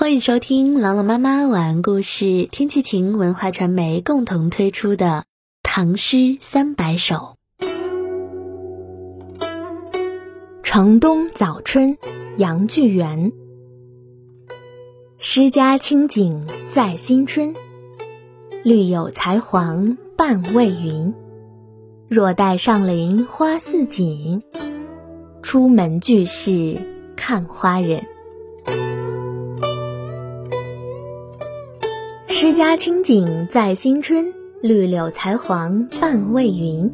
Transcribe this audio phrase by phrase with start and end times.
[0.00, 5.06] 欢迎收听朗朗妈妈晚安故事，天气晴文化传媒共同推出的
[5.64, 7.34] 《唐诗三百首》。
[10.62, 11.98] 城东早春，
[12.36, 13.32] 杨巨源。
[15.18, 17.52] 诗家清景在新春，
[18.62, 21.12] 绿有才黄半未匀。
[22.06, 24.44] 若待上林花似锦，
[25.42, 26.80] 出门俱是
[27.16, 28.06] 看花人。
[32.40, 36.88] 诗家清景在新春，绿柳才黄半未匀。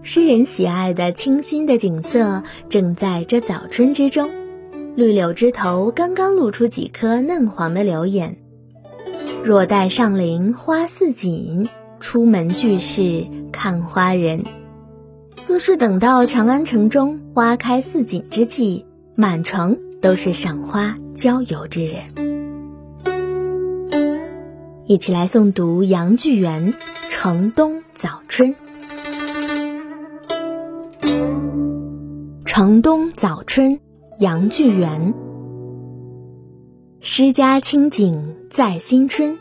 [0.00, 4.30] 诗人喜爱的清新的景色，正在这早春之中。
[4.94, 8.36] 绿柳枝头刚刚露出几颗嫩黄的柳眼。
[9.42, 11.68] 若待上林花似锦，
[11.98, 14.44] 出门俱是看花人。
[15.48, 22.23] 若是等到长安城中花开似锦之际，满城都是赏花郊游之人。
[24.86, 26.74] 一起来诵读杨巨源
[27.08, 28.54] 《城东早春》。
[32.44, 33.80] 城东早春，
[34.18, 35.14] 杨巨源。
[37.00, 39.38] 诗家清景在新春，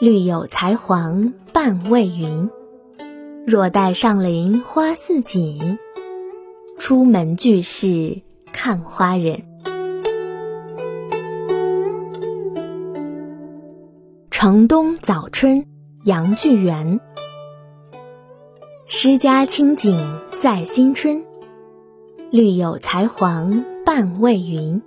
[0.00, 2.48] 绿有才黄半未匀。
[3.44, 5.80] 若待上林花似锦，
[6.78, 9.42] 出门俱是看花人。
[14.40, 15.66] 城东早春，
[16.04, 17.00] 杨巨源。
[18.86, 19.98] 诗家清景
[20.40, 21.24] 在新春，
[22.30, 24.80] 绿有才黄半未匀。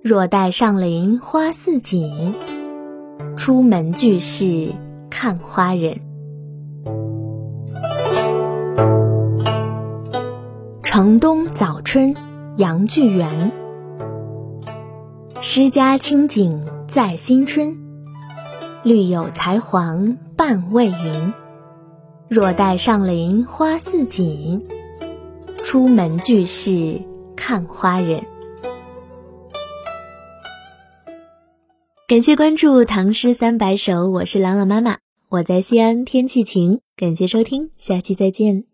[0.00, 2.34] 若待上林花似锦，
[3.36, 4.72] 出门俱是
[5.10, 6.00] 看花人。
[10.82, 12.16] 城东早春，
[12.56, 13.52] 杨巨源。
[15.38, 17.83] 诗家清景在新春。
[18.84, 21.32] 绿有才黄半未匀，
[22.28, 24.62] 若待上林花似锦，
[25.64, 27.00] 出门俱是
[27.34, 28.22] 看花人。
[32.06, 34.98] 感谢关注《唐诗三百首》，我是朗朗妈妈，
[35.30, 36.78] 我在西安，天气晴。
[36.94, 38.73] 感谢收听，下期再见。